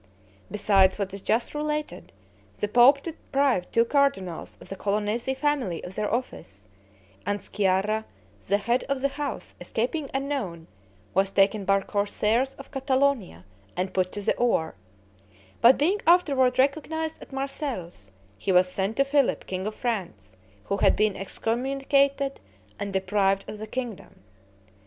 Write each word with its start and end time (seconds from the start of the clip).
Besides 0.49 0.97
what 0.97 1.13
is 1.13 1.21
just 1.21 1.53
related, 1.53 2.11
the 2.57 2.67
pope 2.67 3.03
deprived 3.03 3.71
two 3.71 3.85
cardinals 3.85 4.57
of 4.59 4.67
the 4.69 4.75
Colonnesi 4.75 5.35
family 5.37 5.83
of 5.83 5.93
their 5.93 6.11
office; 6.11 6.67
and 7.23 7.39
Sciarra, 7.39 8.05
the 8.47 8.57
head 8.57 8.83
of 8.85 9.01
the 9.01 9.09
house, 9.09 9.53
escaping 9.61 10.09
unknown, 10.11 10.65
was 11.13 11.29
taken 11.29 11.65
by 11.65 11.81
corsairs 11.81 12.55
of 12.55 12.71
Catalonia 12.71 13.45
and 13.77 13.93
put 13.93 14.11
to 14.13 14.21
the 14.23 14.35
oar; 14.37 14.73
but 15.61 15.77
being 15.77 16.01
afterward 16.07 16.57
recognized 16.57 17.21
at 17.21 17.31
Marseilles, 17.31 18.09
he 18.39 18.51
was 18.51 18.71
sent 18.71 18.97
to 18.97 19.05
Philip, 19.05 19.45
king 19.45 19.67
of 19.67 19.75
France, 19.75 20.35
who 20.63 20.77
had 20.77 20.95
been 20.95 21.15
excommunicated 21.15 22.39
and 22.79 22.91
deprived 22.91 23.47
of 23.47 23.59
the 23.59 23.67
kingdom. 23.67 24.23